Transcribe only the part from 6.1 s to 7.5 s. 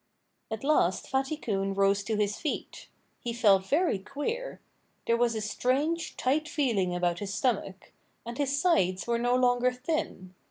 tight feeling about his